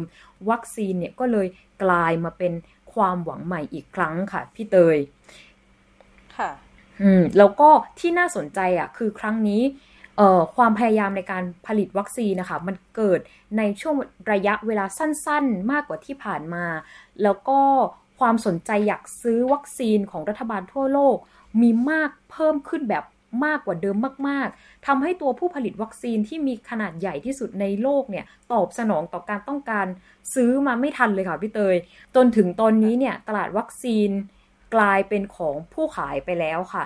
[0.50, 1.48] วัคซีนเนี่ยก็เลย
[1.84, 2.54] กลายมาเป็น
[2.94, 4.98] ความหวังใหม่อีกครั้งค่ะ พี่เตย
[6.38, 6.50] ค่ะ
[7.02, 9.62] อืม แล้วก็ที่น่าสนใจอะ คือครั้งนี้
[10.18, 13.20] เอ่อความพยายามในการผลิตวัคซีนนะคะ มันเกิด
[13.58, 13.96] ในช่วง
[14.32, 16.66] ระยะเวลาสั้นๆ มากกว่าที่ผ่านมา
[17.24, 17.60] แล้วก็
[18.20, 21.18] ความสนใจอยากซื้อวัคซีนของรัฐบาลทั่วโลก
[21.62, 23.04] มีมากเพิ่มขึ้นแบบ
[23.46, 29.88] มากกว่าเดิมมาก ๆทำให้ตัวผู้ผลิตวัคซีนที่มีขนาดใหญ่ที่สุดในโลกเนี่ยตอบสนองต่อการต้องการ
[30.34, 31.76] ซื้อมาไม่ทันเลยค่ะพี่เตย
[32.16, 34.10] จนถึงตอนนี้เนี่ยตลาดวัคซีน
[34.76, 36.84] กลายเป็นของผู้ขายไปแล้วค่ะ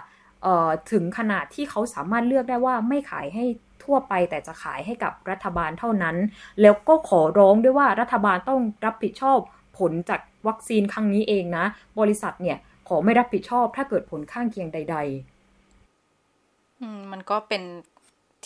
[0.91, 3.45] ถึงขนาดที่เขาสามารถเลือกได้ว่าไม่ขายให้
[3.83, 6.15] ทั่วไปแต่จะขายให้กับรัฐบาลเท่านั้น
[6.62, 9.39] แล้วก็ขอร้องด้วยว่ารัฐบาลต้องรับผิดชอบ
[9.77, 11.65] ผลจากวัคซีนครั้งนี้เองนะ
[11.99, 12.57] บริษัทเนี่ย
[12.88, 15.37] ขอไม่รับผิดชอบถ้าเกิดผลข้างเคียงใด ๆ
[16.81, 17.63] อืมมันก็เป็น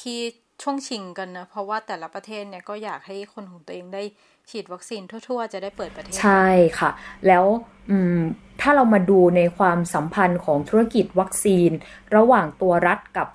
[0.01, 0.19] ที่
[0.61, 4.03] ช่วงชิงกันนะ เพราะว่าแต่ละประเทศเนี่ยก็อยากให้คนของตัวเองได้
[4.49, 6.47] ฉีดวัคซีนทั่ว ๆ จะได้เปิดประเทศ ใช่
[6.79, 6.91] ค่ะ
[7.27, 7.45] แล้ว
[8.61, 11.71] ถ้าเรามาดูในความสัมพันธ์ของธุรกิจวัคซีน
[12.15, 13.27] ระหว่างตัวรัฐกับ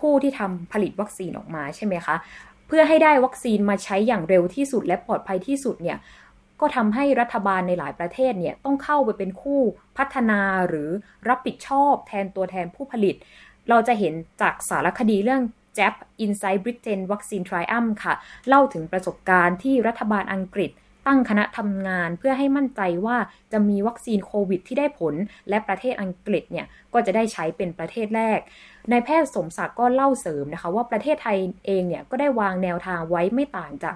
[0.00, 2.16] ผู้ที่ทำผลิตวัคซีนออกมาใช่ไหมคะ
[2.66, 5.98] เพื่อให้ได้วัคซีนมาใช้อย่างเร็วที่สุดและปลอดภัยที่สุดเนี่ย
[6.60, 9.60] ก็ทำให้รัฐบาลในหลายประเทศเนี่ยต้องเข้าไปเป็นคู่
[9.98, 10.88] พัฒนาหรือ
[11.28, 13.16] รับผิดชอบแทนตัวแทนผู้ผลิต
[13.68, 15.42] เราจะเห็นจากสารคดีเรื่อง
[15.78, 18.14] Jab Inside Britain Vaccine Triumph ค่ะ
[18.48, 20.72] เล่าถึงประสบการณ์ที่รัฐบาลอังกฤษ
[21.06, 23.16] ตั้งคณะทำงานเพื่อให้มั่นใจว่า
[23.52, 25.14] จะมีวัคซีนโควิดที่ได้ผล
[25.48, 28.38] และประเทศอังกฤษเนี่ยก็จะได้ใช้เป็นประเทศแรก
[28.90, 33.94] นายแพทย์สมศักดิ์ก็เล่าเสริมนะคะว่าประเทศไทยเองเนี่ยก็ได้วางแนวทางไว้ไม่ต่างจาก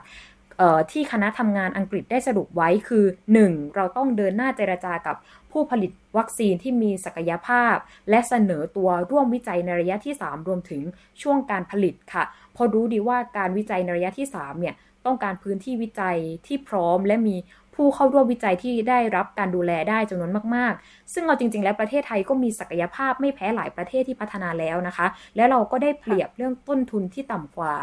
[0.92, 3.04] ที่คณะทำงานอังกฤษได้สรุปไว้คือ
[3.40, 3.74] 1.
[3.76, 5.16] เราต้องเดินหน้าเจรจากับ
[5.52, 7.76] ผู้ผลิตวัคซีนที่มีศักยภาพ
[8.10, 10.82] และเสนอตัวร่วมวิจัยในระยะที่ 3 รวมถึง
[11.22, 12.24] ช่วงการผลิตค่ะ
[12.56, 14.74] พอรู้ดีว่าการวิจัยในระยะที่ 3 เนี่ย
[15.06, 17.36] ต้องการพื้นที่วิจัยที่พร้อม และมี
[17.74, 27.74] ผู้เข้าร่วมวิจัยที่ได้รับการดูแลได้จำนวนมาก ๆ ซึ่งเอาจริง ๆ แล้วประเทศไทยก็มีศักยภาพไม่แพ้หลายประเทศที่พัฒนาแล้วนะคะ และเราก็ได้เปรียบเรื่องต้นทุนที่ต่ำกว่า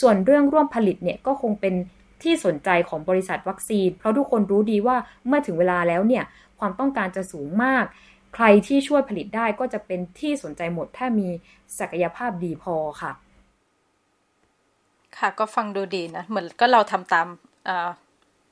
[0.00, 1.74] ส่วนเรื่องร่วมผลิตเนี่ยก็คงเป็น
[2.22, 6.24] ที่สนใจของบริษัทวัคซีน เพราะทุกคนรู้ดีว่าเมื่อถึงเวลาแล้วเนี่ย
[6.58, 7.84] ความต้องการจะสูงมาก
[8.34, 11.28] ใครที่ช่วยผลิตได้ก็จะเป็นที่สนใจหมดถ้ามี
[11.78, 13.12] ศักยภาพดีพอค่ะ
[15.18, 17.26] ค่ะก็ฟังดูดีนะ เหมือนก็เราทำตาม
[17.68, 17.70] อ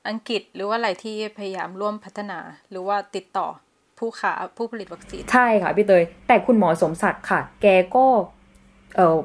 [0.09, 3.47] อังกฤษหรือว่าอะไรที่พยายามร่วมพัฒนาหรือว่าติดต่อ
[3.99, 8.05] ผู้ค้าผู้ผลิตวัคซีน ใช่ค่ะพี่เตยแต่คุณหมอสมศักดิ์ค่ะ แกก็
[8.95, 9.17] เออ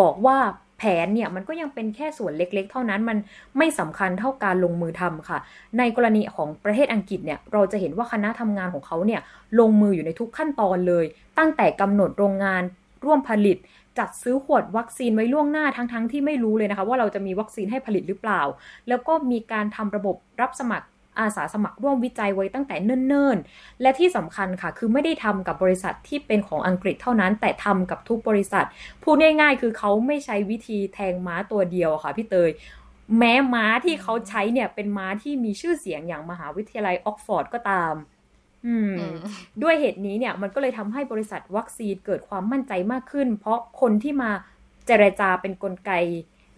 [0.00, 0.38] บอกว่า
[0.82, 3.18] แผนเนี่ยมันก็ยังเป็นแค่ส่วนเล็กๆ เท่านั้นมัน
[3.58, 5.38] ไม่สำคัญเท่าการลงมือทำค่ะ
[5.78, 9.20] ในกรณีของประเทศอังกฤษเนี่ยเราจะเห็นว่าคณะทำงานของเขาเนี่ย
[9.60, 11.04] ลงมืออยู่ในทุกขั้นตอนเลย
[11.38, 12.62] ตั้งแต่กำหนดโรงงาน
[13.04, 13.56] ร่วมผลิต
[13.98, 18.42] จัดซื้อขวดวัคซีนไว้ล่วงหน้าทั้งๆทที่ไม่รู้เลยนะคะ ว่าเราจะมีวัคซีนให้ผลิตหรือเปล่า
[18.88, 20.86] แล้วก็มีการทำระบบรับสมัคร
[21.18, 28.66] อาสาสมัครร่วมวิจัยไว้ตั้งแต่เนิ่นๆ และที่สำคัญค่ะคือไม่ได้ทำกับบริษัทที่เป็นของอังกฤษเท่านั้น แต่ทำกับทุกบริษัท
[29.02, 32.50] พูดง่ายๆ คือเขาไม่ใช้วิธีแทงม้าตัวเดียวค่ะพี่เตย
[33.18, 37.94] แม้ม้าที่เขาใช้เนี่ยเป็นม้าที่มีชื่อเสียงอย่างมหาวิทยาลัยออกฟอร์ดก็ตาม
[38.66, 38.94] อืม
[39.62, 44.30] ด้วยเหตุนี้เนี่ยมันก็เลยทำให้บริษัทวัคซีนเกิดความมั่นใจมากขึ้น เพราะคนที่มา
[44.86, 45.92] เจรจาเป็นนกลไก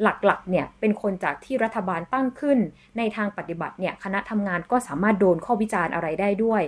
[0.03, 2.59] หลักๆ เนี่ยเป็นคนจากที่รัฐบาลตั้งขึ้น
[2.99, 6.63] ในทางปฏิบัติเนี่ยคณะทำงานก็สามารถโดนข้อวิจารณ์อะไรได้ด้วย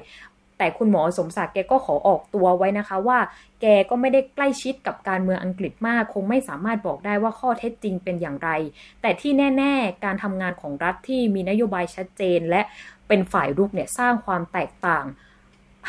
[0.58, 3.18] แต่คุณหมอสมศักดิ์แกก็ขอออกตัวไว้นะคะว่า
[3.60, 8.50] แกก็ไม่ได้ใกล้ชิดกับการเมืองอังกฤษมาก คงไม่สามารถบอกได้ว่าข้อเท็จจริงเป็นอย่างไร
[9.02, 12.60] แต่ที่แน่ ๆ การทำงานของรัฐที่มีนโยบายชัดเจน และ
[13.08, 15.04] เป็นฝ่ายรุกเนี่ยสร้างความแตกต่าง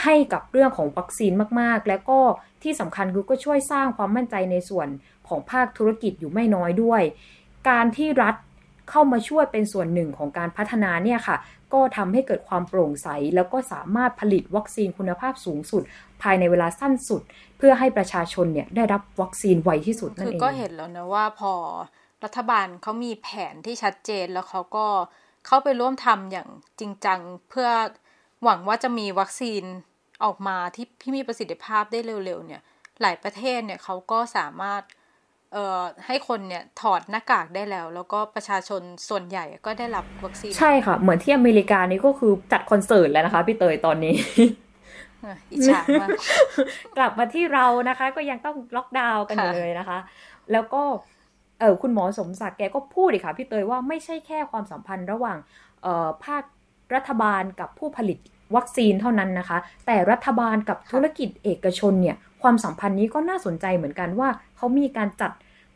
[0.04, 2.20] ให้กับเรื่องของวัคซีนมากๆ และก็
[2.64, 4.88] ที่สำคัญคือก็ช่วยสร้างความมั่นใจในส่วน
[5.28, 7.02] ของภาคธุรกิจอยู่ไม่น้อยด้วย
[7.70, 8.36] การที่รัฐ
[8.90, 11.38] เข้ามาช่วยเป็นส่วนหนึ่งของการพัฒนาเนี่ยค่ะ
[11.74, 15.84] ก็ทำให้เกิดความโปร่งใส แล้วก็สามารถผลิตวัคซีนคุณภาพสูงสุด
[16.22, 17.22] ภายในเวลาสั้นสุด
[17.58, 21.54] เพื่อให้ประชาชนเนี่ยได้รับวัคซีนไวที่สุดนั่นเองคือก็เห็นแล้วนะว่าพอ
[22.24, 24.88] รัฐบาลเขามีแผนที่ชัดเจนแล้วเขาก็
[25.48, 27.70] เข้าไปร่วมทำอย่างจริงจังเพื่อ
[28.44, 29.64] หวังว่าจะมีวัคซีน
[30.24, 32.62] ออกมาที่ที่มีประสิทธิภาพได้เร็วๆเนี่ย
[33.02, 34.82] หลายประเทศเนี่ยเขาก็สามารถ
[36.06, 44.16] ให้คนเนี่ยถอดหน้ากากได้แล้ว แล้วก็ประชาชนส่วนใหญ่ก็ได้รับวัคซีน ใช่ค่ะ เหมือนที่อเมริกานี่ก็คือจัดคอนเสิร์ตแล้วนะคะ พี่เตยตอนนี้
[45.52, 46.10] อิจฉามาก
[46.98, 49.98] กลับมาที่เรานะคะ ก็ยังต้องล็อกดาวน์กันอยู่เลยนะคะ
[50.52, 50.84] แล้วก็
[51.60, 55.38] เออคุณหมอสมศักดิ์แกก็พูดอีกค่ะ พี่เตยว่าไม่ใช่แค่ความสัมพันธ์ระหว่าง
[55.84, 56.44] เอ่อภาค
[56.96, 58.18] รัฐบาลกับผู้ผลิต
[58.56, 65.32] วัคซีนเท่านั้นนะคะ แต่รัฐบาลกับธุรกิจเอกชนเนี่ย ความสัมพันธ์นี้ก็น่าสนใจเหมือนกันว่าเขามีการจัด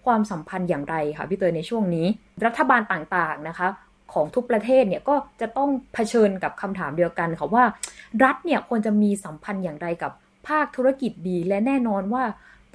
[0.05, 2.07] ความสัมพันธ์อย่างไรค่ะพี่เตยในช่วงนี้
[2.45, 3.67] รัฐบาลต่างๆนะคะ
[4.13, 7.63] ของทุกประเทศเนี่ยก็จะต้องเผชิญกับคำถามเดียวกันค่ะว่า
[8.23, 10.11] รัฐเนี่ยควรจะมีสัมพันธ์อย่างไรกับ
[10.47, 12.23] ภาคธุรกิจดี และแน่นอนว่า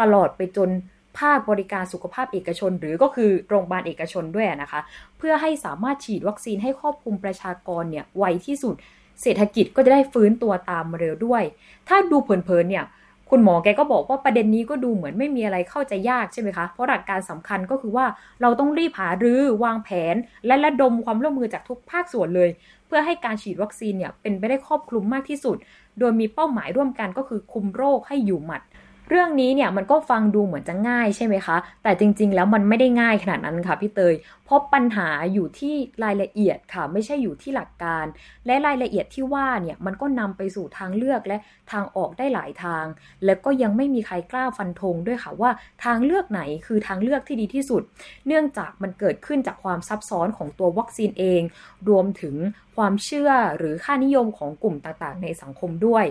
[0.00, 0.70] ตลอดไปจน
[1.18, 4.80] ภาคบริการสุขภาพเอกชน หรือก็คือโรงพยาบาลเอกชนด้วยนะคะ
[5.18, 8.74] เพื่อให้สามารถฉีดวัคซีนให้ครอบคลุมประชากรเนี่ยไวที่สุด
[9.22, 11.42] เศรษฐกิจก็จะได้ฟื้นตัวตามมาเร็วด้วย
[11.88, 12.84] ถ้าดูเผินๆเนี่ย
[13.30, 18.06] คุณหมอแกก็บอกว่าประเด็นนี้ก็ดูเหมือนไม่มีอะไรเข้าใจยากใช่ไหมคะ เพราะหลักการสำคัญก็คือว่า
[18.42, 20.14] เราต้องรีบหารือวางแผน
[20.46, 22.50] และระดมความร่วมมือจากทุกภาคส่วนเลย
[22.86, 25.56] เพื่อให้การฉีดวัคซีนเนี่ยเป็นไปได้ครอบคลุมมากที่สุด
[25.98, 28.62] โดยมีเป้าหมายร่วมกันก็คือคุมโรคให้อยู่หมัด
[29.10, 34.14] เรื่องนี้เนี่ยมันก็ฟังดูเหมือนจะง่ายใช่ไหมคะ แต่จริงๆ แล้วมันไม่ได้ง่ายขนาดนั้นค่ะพี่เตย
[34.44, 38.04] เพราะปัญหาอยู่ที่รายละเอียดค่ะ ไม่ใช่อยู่ที่หลักการ
[38.46, 41.36] และรายละเอียดที่ว่าเนี่ยมันก็นำไปสู่ทางเลือกและ
[41.72, 42.84] ทางออกได้หลายทาง
[43.24, 45.50] และก็ยังไม่มีใครกล้าฟันธงด้วยค่ะว่า
[45.84, 47.82] ทางเลือกไหนคือทางเลือกที่ดีที่สุด
[48.26, 51.42] เนื่องจากมันเกิดขึ้นจากความซับซ้อนของตัววัคซีนเอง
[51.88, 52.34] รวมถึง
[52.76, 56.04] ความเชื่อหรือค่านิยมของกลุ่มต่างๆ ในสังคมด้วย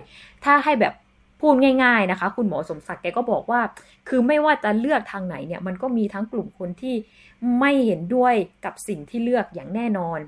[0.46, 0.94] ถ้าให้แบบ
[1.44, 3.62] พูดง่าย ๆนะคะ คุณหมอสมศักดิ์แกก็บอกว่า
[4.08, 6.96] คือไม่ว่าจะเลือกทางไหนเนี่ยมันก็มีทั้งกลุ่มคนที่
[7.60, 10.20] ไม่เห็นด้วยกับสิ่งที่เลือกอย่างแน่นอน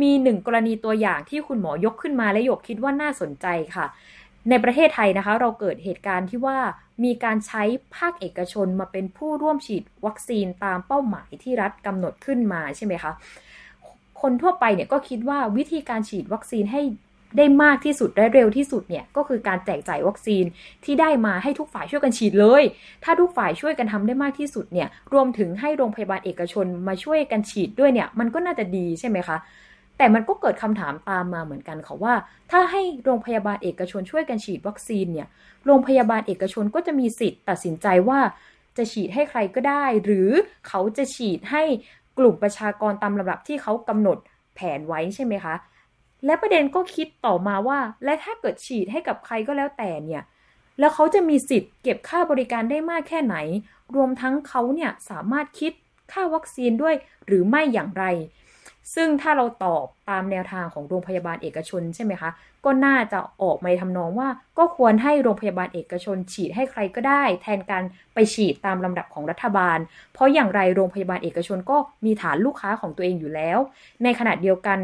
[0.00, 3.86] มีหนึ่งกรณีตัวอย่างที่คุณหมอยกขึ้นมาและยกคิดว่าน่าสนใจค่ะ
[4.48, 6.58] ในประเทศไทยนะคะ เราเกิดเหตุการณ์ที่ว่า
[7.04, 7.62] มีการใช้
[7.96, 13.12] ภาคเอกชนมาเป็นผู้ร่วมฉีดวัคซีนตามเป้าหมายที่รัฐกำหนดขึ้นมาใช่ไหมคะ
[14.20, 16.82] คนทั่วไปเนี่ยก็คิดว่าวิธีการฉีดวัคซีนให้
[17.36, 20.44] ได้มากที่สุดและเร็วที่สุดเนี่ยก็คือการแจกจ่ายวัคซีน
[20.84, 22.62] ที่ได้มาให้ทุกฝ่ายช่วยกันฉีดเลย
[23.04, 29.36] ถ้าทุกฝ่ายช่วยกันทำได้มากที่สุดเนี่ยรวมถึงให้โรงพยาบาลเอกชนมาช่วยกันฉีดด้วยเนี่ยมันก็น่าจะดีใช่ไหมคะ
[29.98, 32.14] แต่มันก็เกิดคำถามตามมาเหมือนกันค่ะว่า
[32.50, 35.28] ถ้าให้โรงพยาบาลเอกชนช่วยกันฉีดวัคซีนเนี่ย
[35.66, 38.20] โรงพยาบาลเอกชนก็จะมีสิทธิ์ตัดสินใจว่า
[38.76, 40.30] จะฉีดให้ใครก็ได้ หรือ
[40.68, 41.62] เขาจะฉีดให้
[42.18, 44.18] กลุ่มประชากรตามลำดับที่เขากำหนด
[44.54, 45.54] แผนไว้ใช่ไหมคะ
[46.26, 50.22] และประเด็นก็คิดต่อมาว่า และถ้าเกิดฉีดให้กับใครก็แล้วแต่เนี่ย
[50.78, 53.36] แล้วเขาจะมีสิทธิ์เก็บค่าบริการได้มากแค่ไหน
[53.94, 55.72] รวมทั้งเขาเนี่ยสามารถคิด
[56.12, 56.94] ค่าวัคซีนด้วย
[57.26, 58.04] หรือไม่อย่างไร
[58.94, 62.30] ซึ่งถ้าเราตอบตามแนวทางของโรงพยาบาลเอกชนใช่ไหมคะ
[62.64, 67.82] ก็น่าจะออกมาทำนองว่า ก็ควรให้โรงพยาบาลเอกชน ฉีดให้ใครก็ได้ แทนการ
[68.14, 69.78] ไปฉีดตามลำดับของรัฐบาล
[70.12, 73.58] เพราะอย่างไรโรงพยาบาลเอกชนก็มีฐานลูกค้าของตัวเองอยู่แล้ว
[74.02, 74.78] ในขณะเดียวกัน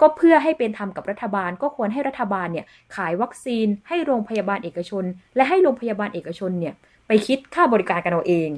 [0.00, 5.04] ก็เพื่อให้เป็นธรรมกับรัฐบาล ก็ควรให้รัฐบาลเนี่ยขายวัคซีน ให้โรงพยาบาลเอกชน
[5.36, 6.74] และให้โรงพยาบาลเอกชนเนี่ย
[7.06, 8.50] ไปคิดค่าบริการกันเอาเอง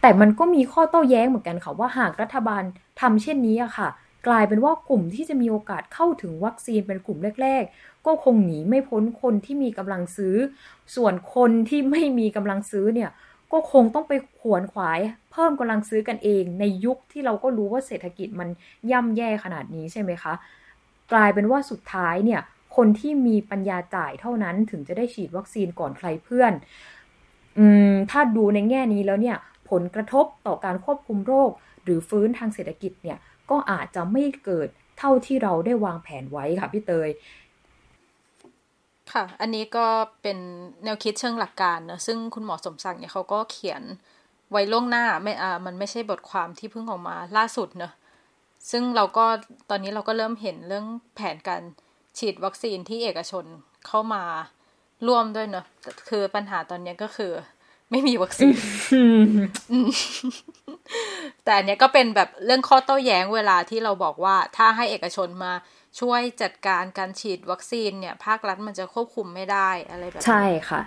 [0.00, 2.62] แต่มันก็มีข้อโต้แย้งเหมือนกันค่ะว่าหากรัฐบาล
[3.00, 3.88] ทำเช่นนี้อะค่ะ
[4.28, 10.36] กลายเป็นว่ากลุ่มที่จะมีโอกาสเข้าถึงวัคซีนเป็นกลุ่มแรก ๆ ก็คงหนีไม่พ้นคนที่มีกำลังซื้อ
[10.96, 13.10] ส่วนคนที่ไม่มีกำลังซื้อเนี่ย
[13.52, 15.00] ก็คงต้องไปขวนขวาย
[15.32, 18.48] เพิ่มกำลังซื้อกันเองในยุคที่เราก็รู้ว่าเศรษฐกิจมัน
[18.90, 20.32] ย่ำแย่ขนาดนี้ใช่ไหมคะ
[21.12, 22.40] กลายเป็นว่าสุดท้ายเนี่ย
[22.76, 26.52] คนที่มีปัญญาจ่ายเท่านั้นถึงจะได้ฉีดวัคซีนก่อนใครเพื่อน
[27.58, 29.36] อืมถ้าดูในแง่นี้แล้วเนี่ย
[29.70, 31.50] ผลกระทบต่อการควบคุมโรค
[31.84, 33.18] หรือฟื้นทางเศรษฐกิจเนี่ย
[33.50, 37.08] ก็อาจจะไม่เกิดเท่าที่เราได้วางแผนไว้ค่ะพี่เตย
[39.12, 39.86] ค่ะ อันนี้ก็
[40.22, 40.38] เป็น
[40.84, 43.82] แนวคิดเชิงหลักการนะซึ่งคุณหมอสมศักดิ์เนี่ยเขาก็เขียน
[44.50, 47.92] ไว้ล่วงหน้าไม่อ่ามันไม่ใช่บทความที่เพิ่งออกมาล่าสุดเนอะ
[48.70, 49.26] ซึ่งเราก็
[49.70, 51.62] ตอนนี้เราก็เริ่มเห็นเรื่องแผนการ
[52.18, 53.44] ฉีดวัคซีนที่เอกชน
[53.86, 54.22] เข้ามา
[55.06, 55.64] ร่วมด้วยเนอะ
[56.08, 57.32] คือปัญหาตอนนี้ก็คือ
[57.90, 58.54] ไม่มีวัคซีน
[61.44, 65.52] แต่อันนี้ก็เป็นแบบเรื่องข้อโต้แย้งเวลาที่เราบอกว่าถ้าให้เอกชนมา
[66.00, 70.80] ช่วยจัดการการฉีดวัคซีนเนี่ย ภาครัฐมันจะควบคุมไม่ได้อะไรแบบใช่ค่ะ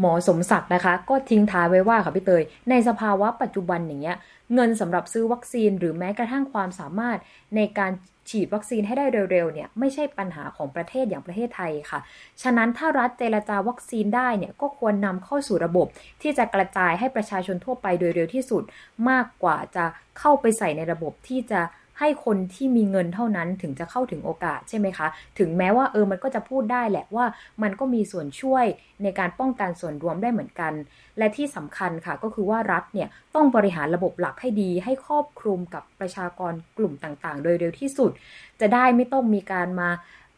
[0.00, 4.16] หมอสมศักดิ์นะคะ ก็ทิ้งท้ายไว้ว่าค่ะพี่เตย ในสภาวะปัจจุบันอย่างเงี้ย
[4.54, 7.18] เงินสำหรับซื้อวัคซีน หรือแม้กระทั่งความสามารถ
[7.56, 7.92] ในการ
[8.30, 12.00] ฉีดวัคซีนให้ได้เร็วๆเนี่ยไม่ใช่ปัญหาของประเทศอย่างประเทศไทยค่ะ
[12.42, 15.86] ฉะนั้นถ้ารัฐเจรจาวัคซีนได้เนี่ยก็ควรนำเข้าสู่ระบบ
[16.22, 18.62] ที่จะกระจายให้ประชาชนทั่วไปโดยเร็วที่สุด
[19.10, 19.84] มากกว่าจะ
[20.18, 21.60] เข้าไปใส่ในระบบที่จะ
[22.00, 25.06] ให้คนที่มีเงินเท่านั้นถึงจะเข้าถึงโอกาสใช่ไหมคะ
[25.38, 27.24] ถึงแม้ว่าเออมันก็จะพูดได้แหละว่า
[27.62, 28.64] มันก็มีส่วนช่วย
[29.02, 30.72] ในการป้องกันส่วนรวมได้เหมือนกัน
[31.18, 38.10] และที่สำคัญค่ะก็คือว่ารัฐเนี่ยต้องบริหารระบบหลักให้ดีให้ครอบคลุมกับประชากรกลุ่มต่างๆ โดยเร็วที่สุด
[38.60, 39.90] จะได้ไม่ต้องมีการมา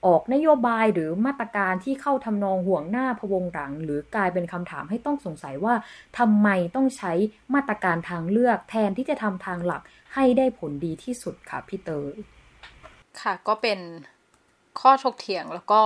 [0.06, 5.74] ออกนโยบายหรือมาตรการที่เข้าทำนองห่วงหน้าพวงหลัง หรือกลายเป็นคำถามให้ต้องสงสัยว่า
[6.18, 7.12] ทำไมต้องใช้
[7.54, 9.82] มาตรการทางเลือก แทนที่จะทำทางหลัก
[10.14, 12.14] ให้ได้ผลดีที่สุดค่ะพี่เตย
[13.20, 13.78] ค่ะก็เป็น
[14.80, 15.82] ข้อถกเถียงแล้วก็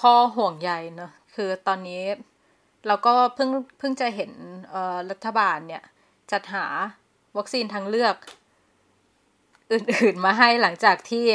[0.00, 2.02] ข้อห่วงใยเนอะคือตอนนี้
[2.86, 4.32] เราก็เพิ่งเพิ่งจะเห็น
[5.10, 5.82] รัฐบาลเนี่ย
[6.32, 6.64] จัดหา
[7.36, 8.16] วัคซีนทางเลือก
[9.72, 11.26] อื่นๆมาให้หลังจากที่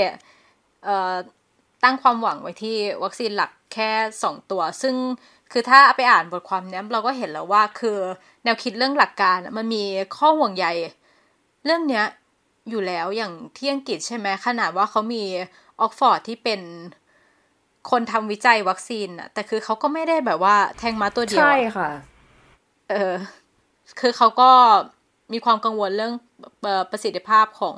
[1.83, 3.91] ตั้งความหวังไว้ที่วัคซีนหลักแค่
[4.23, 4.95] สองตัว ซึ่ง
[5.51, 7.97] คือถ้าไปอ่านบทความนี้เราก็เห็นแล้วว่าคือ
[8.43, 9.83] แนวคิดเรื่องหลักการมันมี
[10.17, 10.67] ข้อห่วงใย
[11.69, 12.07] เรื่องเนี้ย
[12.69, 15.23] อยู่แล้วอย่างที่อังกฤษใช่ไหมขนาดว่าเขามี
[15.81, 16.61] ออกฟอร์ดที่เป็น
[17.91, 21.89] คนทำวิจัยวัคซีนอะแต่คือเขาก็ไม่ได้แบบว่าแทงมาตัวเดียวใช่ค่ะ
[22.89, 23.13] เออ
[23.99, 24.51] คือเขาก็
[25.33, 26.13] มีความกังวลเรื่อง
[26.91, 27.77] ประสิทธิภาพของ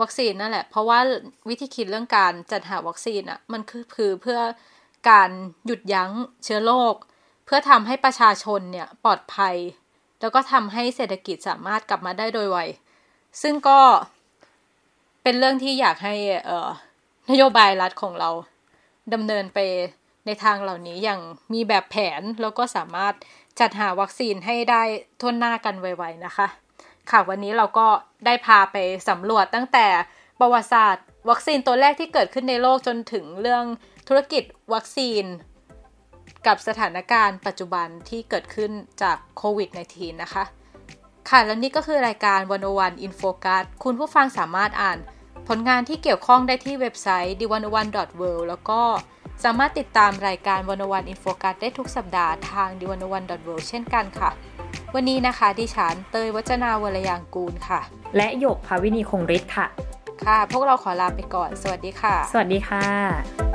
[0.00, 0.98] วัคซีนนั่นแหละ เพราะว่า
[1.48, 4.40] วิธีคิดเรื่องการจัดหาวัคซีนอะมันคือคือเพื่อ
[5.10, 5.30] การ
[5.66, 6.10] หยุดยั้ง
[6.44, 6.94] เชื้อโรค
[7.46, 9.56] เพื่อทำให้ประชาชนเนี่ยปลอดภัย
[10.20, 12.58] แล้วก็ทำให้เศรษฐกิจสามารถกลับมาได้โดยไว
[13.42, 13.80] ซึ่งก็
[15.22, 16.14] เป็นเรื่องที่อยากให้
[16.46, 16.68] เออ
[17.30, 18.30] นโยบายรัฐของเรา
[19.14, 19.58] ดำเนินไป
[20.26, 21.20] ในทางเหล่านี้อย่าง
[21.52, 23.14] มีแบบแผนแล้วก็สามารถ
[23.60, 24.82] จัดหาวัคซีนให้ได้
[25.20, 26.46] ทุนหน้ากันไวๆนะคะ
[27.10, 27.86] ค่ะวันนี้เราก็
[28.26, 28.76] ได้พาไป
[29.08, 29.86] สำรวจตั้งแต่
[30.40, 33.64] ประวัติศาสตร์ วัคซีนตัวแรกที่เกิดขึ้นในโลกจนถึงเรื่อง
[34.08, 35.24] ธุรกิจวัคซีน
[36.46, 38.70] กับสถานการณ์ปัจจุบันที่เกิดขึ้น
[39.02, 40.44] จากโควิด -19 นะคะ
[41.30, 44.98] ค่ะและนี่ก็คือรายการวันโอวัน In Focus คุณผู้ฟังสามารถอ่าน
[45.48, 47.88] ผลงานที่เกี่ยวข้องได้ที่เว็บไซต์ d 1 1 w o r l
[48.38, 48.80] d แล้วก็
[49.44, 53.24] สามารถติดตามรายการวันโอวัน In Focus ได้ทุกสัปดาห์ทาง d 1 1 w o r l
[53.60, 54.30] d เช่นกันค่ะ
[54.94, 57.80] วันนี้นะคะดิฉันเตยวัจนาวรยางกูลค่ะ
[58.16, 59.66] และหยกภาวินีคงฤทธิ์ค่ะ
[60.24, 63.47] ค่ะ พวกเราขอลาไปก่อน สวัสดีค่ะ สวัสดีค่ะ